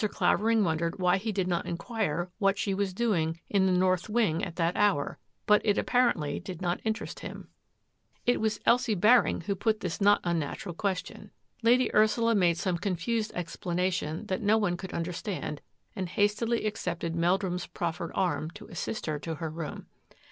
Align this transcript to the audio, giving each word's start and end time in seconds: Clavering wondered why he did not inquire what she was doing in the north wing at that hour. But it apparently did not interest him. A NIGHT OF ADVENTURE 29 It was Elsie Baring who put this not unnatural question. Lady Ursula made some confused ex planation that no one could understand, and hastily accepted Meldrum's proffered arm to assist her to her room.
Clavering 0.09 0.63
wondered 0.63 0.97
why 0.97 1.17
he 1.17 1.31
did 1.31 1.47
not 1.47 1.67
inquire 1.67 2.31
what 2.39 2.57
she 2.57 2.73
was 2.73 2.91
doing 2.91 3.39
in 3.51 3.67
the 3.67 3.71
north 3.71 4.09
wing 4.09 4.43
at 4.43 4.55
that 4.55 4.75
hour. 4.75 5.19
But 5.45 5.63
it 5.63 5.77
apparently 5.77 6.39
did 6.39 6.59
not 6.59 6.79
interest 6.83 7.19
him. 7.19 7.27
A 7.27 7.37
NIGHT 7.37 7.37
OF 7.37 7.45
ADVENTURE 7.45 8.23
29 8.23 8.35
It 8.35 8.41
was 8.41 8.59
Elsie 8.65 8.95
Baring 8.95 9.41
who 9.41 9.53
put 9.53 9.81
this 9.81 10.01
not 10.01 10.19
unnatural 10.23 10.73
question. 10.73 11.29
Lady 11.61 11.93
Ursula 11.93 12.33
made 12.33 12.57
some 12.57 12.79
confused 12.79 13.31
ex 13.35 13.55
planation 13.55 14.27
that 14.27 14.41
no 14.41 14.57
one 14.57 14.75
could 14.75 14.91
understand, 14.91 15.61
and 15.95 16.09
hastily 16.09 16.65
accepted 16.65 17.15
Meldrum's 17.15 17.67
proffered 17.67 18.11
arm 18.15 18.49
to 18.55 18.65
assist 18.69 19.05
her 19.05 19.19
to 19.19 19.35
her 19.35 19.51
room. 19.51 19.85